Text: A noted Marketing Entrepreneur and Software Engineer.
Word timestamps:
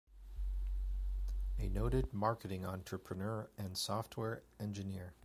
A 1.59 1.69
noted 1.69 2.11
Marketing 2.11 2.65
Entrepreneur 2.65 3.51
and 3.55 3.77
Software 3.77 4.41
Engineer. 4.59 5.13